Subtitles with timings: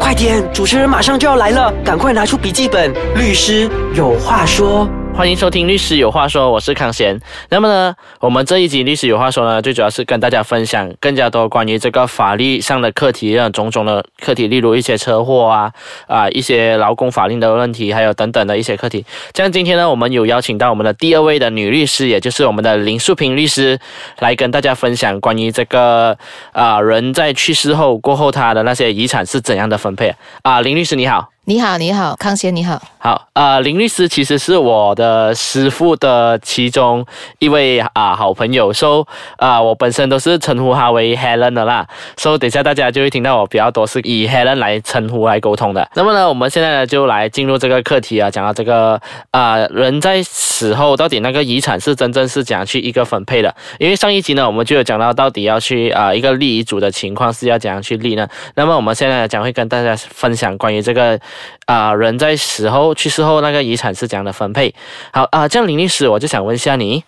[0.00, 2.92] 快点，主持人马上就要来了，赶快拿出笔记本。
[3.14, 4.88] 律师有话说。
[5.14, 7.20] 欢迎收听《律师有话说》，我是康贤。
[7.50, 15.72] 那么呢，我们这一集《律师有话说》呢，最主要是跟大家分享更加多关于这个法律上的课题，让种种的课题，例如一些车祸啊
[16.08, 19.04] 啊，一些劳工法令的问题，还有等等的一些课题。
[19.34, 23.78] 像今天呢，我们有邀请到我们的第二位的女律师，也就是我们的林素平律师，
[24.18, 26.16] 来跟大家分享关于这个
[26.52, 30.62] 啊人在去世后过后他的那些遗产是怎样的分配啊。
[30.62, 31.28] 林律师你好。
[31.44, 37.04] 你好，你好，康贤，你好，好，呃，林律师其实是我的师傅的其中
[37.40, 39.04] 一位啊好朋友，所以
[39.38, 41.84] 啊，我本身都是称呼他为 Helen 的啦，
[42.16, 45.90] 所以等下大家就会听到我比较多是以 Helen 来称呼来沟通的。
[45.96, 49.00] 那么呢，我们现在呢就来进入这个课题啊，讲到这个
[49.32, 53.52] 啊人在死后到底那个遗产是真正是怎样去一个分配的？
[53.80, 58.28] 因为上一集呢我们就有讲到到底要去啊一个立遗嘱的情况是要怎样去立呢？
[58.54, 61.18] 那么我们现在将会跟大家分享关于这个。
[61.66, 64.74] 啊，人在死后去世后，那个遗产是怎样的分配？
[65.12, 67.02] 好啊，这样林律师，我就想问一下你，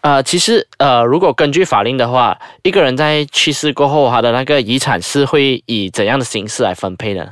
[0.00, 7.26] 啊，其实呃，如果根据法令的话，一个人在去世过后，他的那个遗产是会以怎样的形式来分配呢？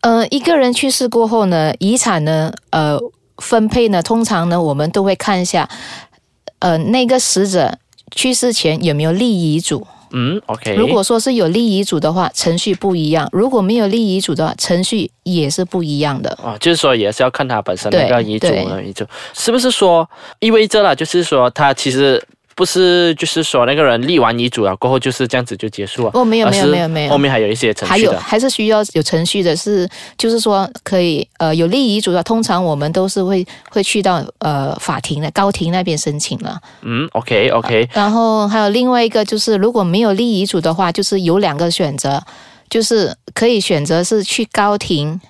[0.00, 2.98] 呃，一个人去世过后呢，遗产呢，呃，
[3.38, 5.68] 分配呢，通常呢，我们都会看一下，
[6.58, 7.78] 呃，那个死者
[8.14, 9.86] 去世前有没有立遗嘱。
[10.14, 10.74] 嗯，OK。
[10.76, 16.38] 如果说是有立遗嘱的话，程序不一样；如果没有立遗嘱的话，程序也是不一样的。
[16.42, 20.94] 哦，就是说也是要看他本身那个遗嘱的遗嘱，是不是说意味着了？
[20.94, 22.22] 就是说他其实。
[22.54, 26.10] 不是，就是说那个人立完遗嘱了过后就是这样子就结束了。
[26.14, 36.58] 哦，没有没有没有没有，后面还有一些程序还有还是需要有程序的，是就是说可以呃有立遗嘱的，通常我们都是会会去到呃法庭的高庭那边申请了。
[36.82, 37.88] 嗯，OK OK。
[37.92, 42.22] 然后还有另外一个就是如果没有立遗嘱的话，就是有两个选择，
[42.70, 45.20] 就是可以选择是去高庭。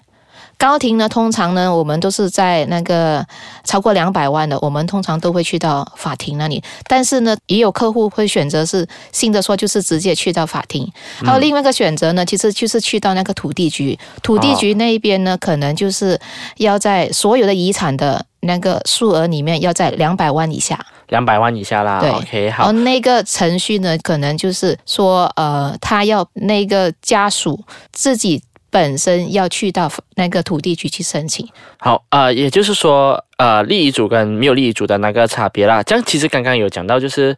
[0.56, 3.24] 高庭呢，通常呢，我们都是在那个
[3.64, 6.62] 超过两百万的，我们通常都会去到法庭那里。
[6.86, 10.90] 但是呢，也有客户会选择是新的说，就是直接去到法庭。
[11.24, 13.98] 还有另外一个选择呢，其实就是去到那个土地局。
[14.22, 16.18] 土地局那一边呢，可能就是
[16.56, 20.78] 要在所有的遗产的那个数额里面，要在两百万以下。
[21.08, 22.00] 两百万以下啦。
[22.00, 22.64] 对，OK，好。
[22.64, 28.42] 然后那个程序呢，可能就是说，呃，他要那个家属自己。
[28.74, 31.48] 本身要去到那个土地局去申请。
[31.78, 35.80] 好，呃，也就是说，呃，立遗嘱跟没有立遗嘱的那个差别啦。
[35.84, 37.36] 这样其实刚刚有讲到，就是，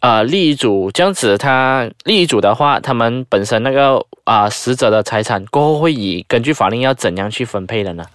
[0.00, 8.06] 呃，立遗嘱这样子，他立遗嘱的话，他们本身那个啊死者的财产过后会以根据法令要怎样去分配的呢？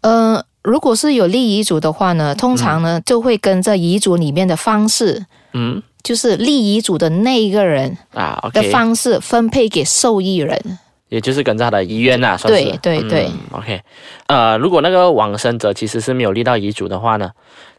[0.00, 10.78] 嗯，如果是有立遗嘱的话呢，通常呢就会跟着遗嘱里面的方式，嗯，就是立遗嘱的那一个人啊的方式分配给受益人。
[11.08, 12.64] 也就是跟着他的遗愿呐，算是。
[12.78, 13.08] 对对。
[13.08, 13.80] 对，OK，
[14.26, 17.30] 呃，如果那个往生者其实是没有立到遗嘱的话呢，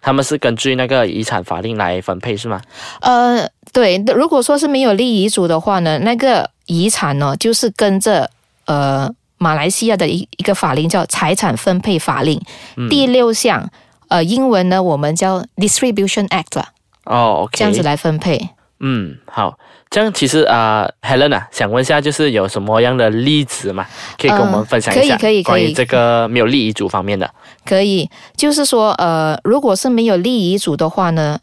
[0.02, 2.62] 他们是根据那个遗产法令来分配是吗？
[3.02, 8.30] 呃，对，如果说是没有立遗嘱的话呢，那个遗产呢就是跟着
[8.66, 12.42] 呃马来西亚的一一个法令叫财产分配法令。
[12.90, 13.70] 第六项，
[14.08, 16.64] 呃，英文呢我们叫 Distribution Act
[17.04, 18.50] 哦，OK，这样子来分配。
[18.80, 19.58] 嗯，好。
[19.90, 23.86] 这样其实啊，Helen 啊，想问一下，就是有什么样的例子嘛，
[24.18, 25.18] 可以跟我们分享一下？
[25.18, 27.30] 可以，可以，关于这个没有立遗嘱方面的。
[27.66, 31.40] 可以，就是说，呃，如果是没有立遗嘱的话呢，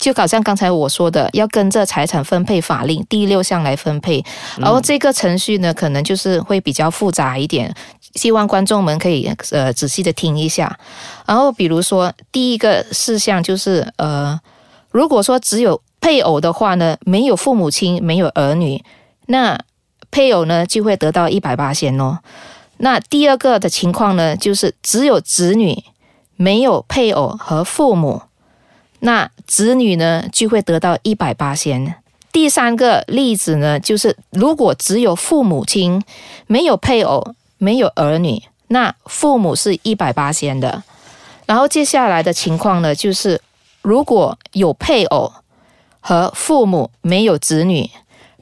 [0.00, 4.24] 就好像刚才我说的，要跟着财产分配法令第六项来分配，
[4.58, 7.72] 然后这个程序呢，可能就是会比较复杂一点，
[8.16, 10.76] 希望观众们可以呃仔细的听一下。
[11.24, 14.38] 然后，比如说第一个事项就是，呃，
[14.90, 18.84] 如果说只有配偶的话呢，没有父母亲，没有儿女，
[19.26, 19.58] 那
[20.10, 22.20] 配偶呢就会得到一百八千哦。
[22.76, 25.82] 那第二个的情况呢，就是只有子女，
[26.36, 28.22] 没有配偶和父母，
[29.00, 31.96] 那子女呢就会得到一百八千。
[32.30, 36.02] 第三个例子呢，就是如果只有父母亲，
[36.46, 40.82] 没有配偶，没有儿女，那父母是一百八千的。
[41.46, 43.40] 然后接下来的情况呢，就是
[43.82, 45.32] 如果有配偶。
[46.08, 47.90] 和父母没有子女，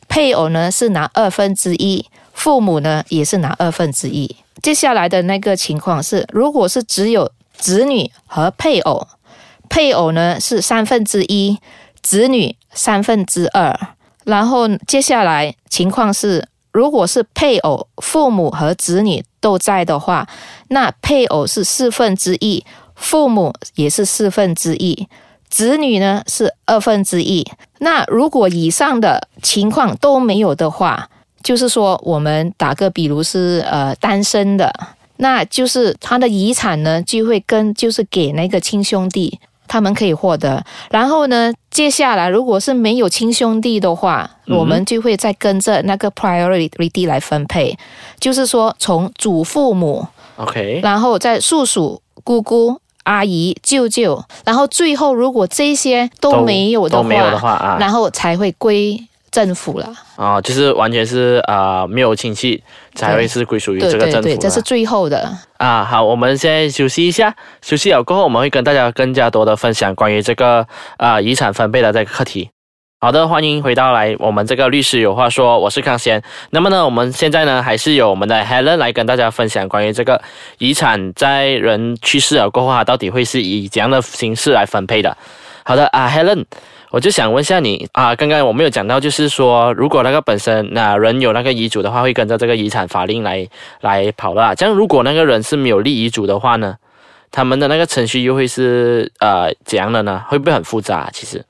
[0.07, 4.37] 配偶呢是拿二分之一，父母呢也是拿二分之一。
[4.63, 9.09] 接下来的那个情况是，如果是只有子女和配偶，
[9.71, 11.59] 配偶呢是三分之一，
[12.03, 13.75] 子女三分之二。
[14.25, 20.29] 然后接下来情况是，如果是配偶、父母和子女都在的话，
[20.69, 22.63] 那配偶是四分之一，
[22.95, 25.09] 父母也是四分之一。
[25.55, 27.47] 子女呢是二分之一，
[27.79, 31.09] 那如果以上的情况都没有的话，
[31.45, 34.73] 就是说我们打个比如是呃单身的，
[35.19, 39.39] 那就是他的遗产呢就会跟就是给那个亲兄弟。
[39.67, 47.77] 他们可以获得，然后呢，接下来如果是没有亲兄弟的话，我们就会再跟着那个 priority 来分配，
[48.21, 59.01] 就是说从祖父母，OK，然后再叔叔、姑姑、阿姨、舅舅，然后最后如果这些都没有的话，都没有的话啊然后才会归。
[59.35, 62.63] 政府了啊，就是完全是啊，没有亲戚
[62.95, 65.83] 才会是归属于这个政府对，这是最后的啊。
[65.83, 70.65] 好，我们先休息一下，休息了过后，我们会跟大家更加多的分享关于这个
[70.99, 72.51] 啊遗产分配的这个课题。
[73.05, 76.23] 好的，欢迎回到来我们这个律师有话说，我是康贤。
[76.49, 80.23] 那么呢，我们现在呢还是有我们的 Helen 来跟大家分享关于这个
[80.57, 85.15] 遗产在人去世了过后，它到底会是以怎样的形式来分配的。
[85.65, 86.47] 好的啊，Helen。
[86.93, 93.47] 我就想问一下你啊，刚刚我们有讲到，就是说，如果那个本身那人有那个遗嘱的话，会跟着这个遗产法令来
[93.83, 94.55] 来跑了。
[94.55, 96.77] 这样，如果那个人是没有立遗嘱的话呢，
[97.31, 100.25] 他们的那个程序又会是呃怎样的呢？
[100.27, 101.11] 会不会很复杂？
[101.13, 101.45] 其实，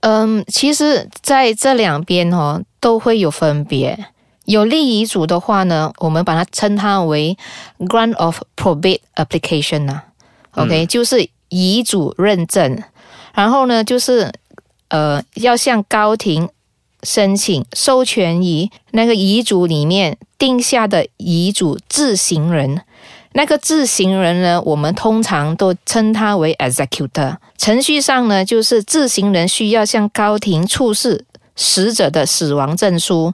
[0.00, 4.06] 嗯，其实在这两边哦都会有分别。
[4.44, 7.36] 有立遗嘱的话呢，我们把它称它为
[7.80, 10.02] grant of probate application 呢
[10.52, 12.82] ，OK，就是遗嘱认证。
[13.34, 14.32] 然后呢，就是。
[14.90, 16.48] 呃，要向高庭
[17.02, 22.80] 申请授权于那个遗嘱里面定下的遗嘱执行人。
[23.32, 27.36] 那个执行人呢，我们通常都称他为 executor。
[27.56, 33.32] 程序上呢，就是执行人需要向高庭出示死者的死亡证书，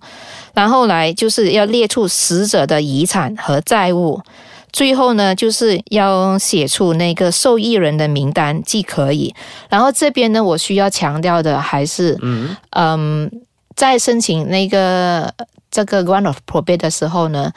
[0.53, 4.21] 然后来就是要列出死者的遗产和债务。
[4.73, 9.33] 最后呢，就是要写出那个受益人的名单即可以。
[9.69, 13.31] 然后这边呢，我需要强调的还是，嗯嗯，
[13.77, 15.33] 在申请那个
[15.71, 17.53] 这个 grant of probate 的时候呢，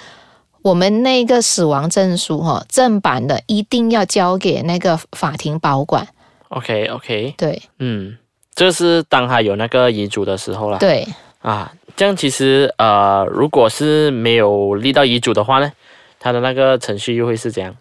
[0.68, 6.06] 我们那个死亡证书哈，正版的一定要交给那个法庭保管。
[6.50, 8.18] OK OK，对，嗯，
[8.54, 10.78] 这是当他有那个遗嘱的时候了。
[10.78, 11.08] 对
[11.42, 15.72] 啊，这样其实呃，如果是没有立到遗嘱的话呢？
[16.20, 17.74] 他的那个程序又会是怎样？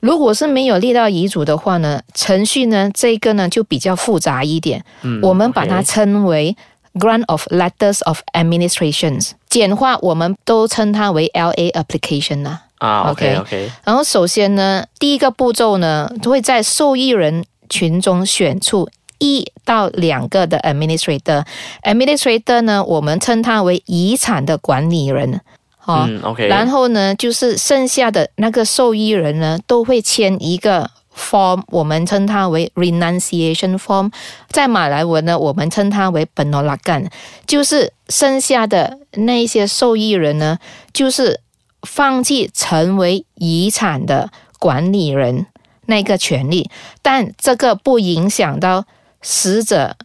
[0.00, 4.82] 如果是没有立到遗嘱的话呢，程序呢这个呢就比较复杂一点。
[5.02, 6.56] 嗯，我们把它称为
[6.94, 12.60] grant of letters of administrations，简化我们都称它为 L A application 呢。
[12.78, 13.70] 啊，OK OK。
[13.84, 18.88] 然后首先呢，第一个步骤呢，会在受益人群中选出
[19.18, 21.44] 一到两个的 administrator。
[21.82, 25.40] administrator 呢，我们称它为遗产的管理人。
[25.86, 26.46] 嗯，OK。
[26.46, 30.88] 然后呢，就是剩下的那个受益人呢，都会签一个
[31.20, 34.10] form，我们称它为 renunciation form。
[34.48, 37.10] 在马来文呢，我们称它为 penolakan。
[37.46, 40.58] 就是剩下的那些受益人呢，
[40.92, 41.40] 就是
[41.82, 45.46] 放弃成为遗产的管理人
[45.86, 46.70] 那个权利，
[47.02, 48.86] 但这个不影响到
[49.20, 49.96] 死者。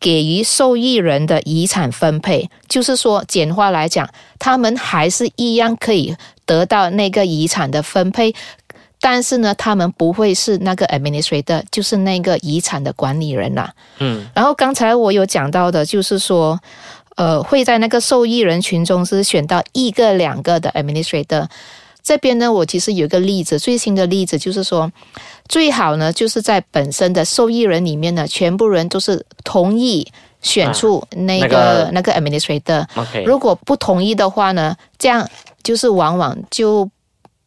[0.00, 8.34] 给予受益人的遗产分配，就是说，简化来讲，他们还是一样可以得到那个遗产的分配，
[9.04, 13.74] 但是呢，他们不会是那个 administrator，就是那个遗产的管理人啦。
[13.98, 14.24] 嗯。
[14.32, 16.56] 然后刚才我有讲到的，就是说，
[17.16, 21.48] 呃，会在那个受益人群中是选到一个、两个的 administrator。
[22.00, 24.90] 这边呢，我其实有一个例子，最新的例子就是说，
[25.48, 30.06] 最好呢就是在本身的受益人里面呢，全部人都是同意
[30.40, 32.86] 选出那个那个 administrator。
[33.24, 35.28] 如果不同意的话呢，这样
[35.64, 36.88] 就是往往就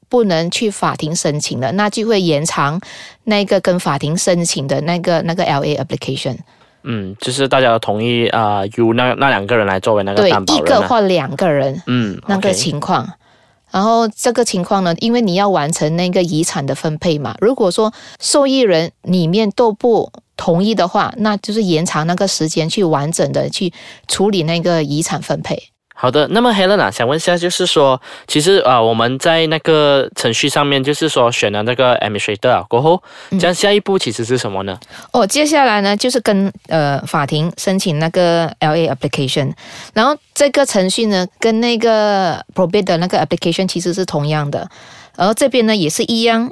[0.10, 2.80] 不能去法庭申请了，那就会延长
[3.26, 6.38] 那个跟法庭申请的那个那个 LA application。
[6.84, 10.64] 嗯，就是大家都同意啊，由那那两个人来作为那个担保人。
[10.64, 11.82] 对，一个或两个人。
[11.88, 13.10] 嗯，那个情况。
[13.72, 23.74] 然后这个情况呢，因为你要完成那个遗产的分配嘛，如果说受益人里面都不同意的话，那就是延长那个时间去完整的去
[24.08, 25.62] 处理那个遗产分配。
[25.98, 33.02] 好的，那么 Helen 想问一下，就是说，其实啊，我们在那个程序上面，就是说选了那个 administrator 过后，
[33.40, 34.78] 这样下一步其实是什么呢？
[35.14, 39.54] 哦，接下来呢，就是跟呃法庭申请那个 LA application，
[39.94, 44.70] 然后这个程序呢，跟那个 probate 的那个 application 其实是同样的，
[45.16, 46.52] 而这边呢也是一样，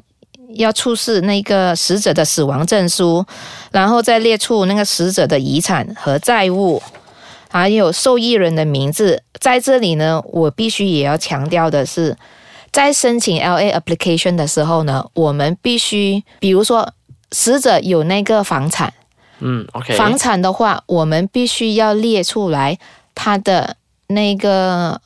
[0.56, 3.26] 要出示那个死者的死亡证书，
[3.74, 6.82] 然后再列出那个死者的遗产和债务。
[7.54, 12.18] 还有受益人的名字，在这里呢，我必须也要强调的是，
[12.72, 16.92] 在申请 L A application 的时候呢，我们必须，比如说
[17.32, 18.92] 死者有那个房产，
[19.38, 22.80] 嗯，OK，房产的话，我们必须要列出来
[23.14, 25.00] 他的那个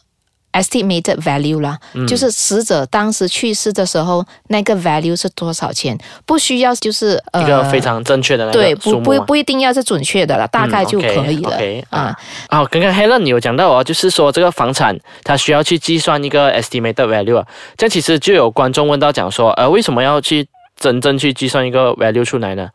[0.54, 1.78] estimated value 啦，
[2.08, 11.58] 就是死者当时去世的时候那个 value 是多少钱，不需要就是呃一个非常正确的那对，个数目啊不不不一定要是准确的了，大概就可以了、
[11.90, 12.18] 啊。
[12.48, 20.48] 啊，刚刚 Helen 你有讲到哦，就是说这个房产它需要去计算一个 estimated value，啊这样其实就有观众问到讲说，呃，为什么要去
[20.80, 22.70] 真正去计算一个 value 出来呢？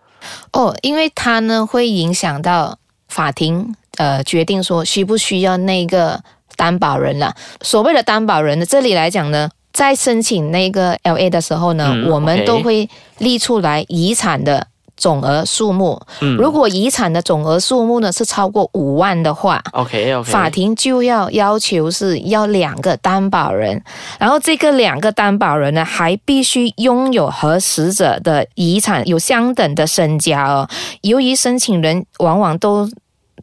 [0.52, 6.20] 哦，因为它呢会影响到法庭呃决定说需不需要那个
[6.56, 7.34] 担保人了。
[7.60, 9.48] 所谓的担保人呢，这里来讲呢。
[9.72, 14.66] 在申请那个 L A 的时候呢，嗯我们都会列出来遗产的
[14.98, 15.98] 总额数目。
[16.20, 23.82] 嗯如果遗产的总额数目呢是超过五万的话，OK OK，法庭就要要求是要两个担保人，
[24.18, 30.68] 然后这个两个担保人呢，还必须拥有和死者的遗产有相等的身家哦。
[31.00, 32.86] 由于申请人往往都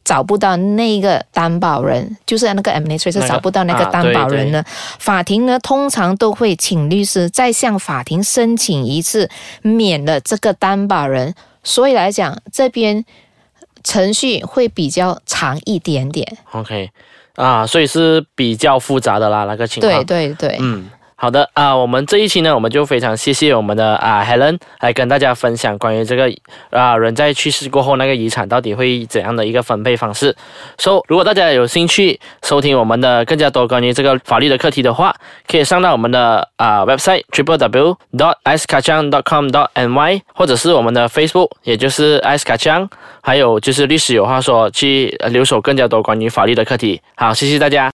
[0.10, 4.64] 找不到那个担保人，就是那个 administrator 找不到那个啊担保人呢，
[4.98, 9.30] 法庭呢通常都会请律师再向法庭申请一次
[9.62, 13.06] 免了这个担保人，所以来讲这边
[13.84, 16.38] 程序会比较长一点点。
[16.54, 16.90] OK
[17.36, 20.04] 啊，所以是比较复杂的啦那个情况。
[20.06, 20.90] 对对对，嗯，
[21.22, 26.32] 好的啊，我们这一期呢，我们就非常谢谢我们的啊 Helen 来跟大家分享关于这个
[26.70, 30.34] 啊人在去世过后那个遗产到底会怎样的一个分配方式。
[30.78, 35.14] So，如果大家有兴趣收听我们的更加多关于这个法律的课题的话，
[35.46, 42.54] 可以上到我们的啊 website triple w dot ice kacang dot com dot ny，或者是我们的 Facebook，也就是 i c e k
[42.54, 47.02] a c h a n g 还有就是律师有话说，去留守更加多关于法律的课题。
[47.16, 47.88] 好，谢谢大家。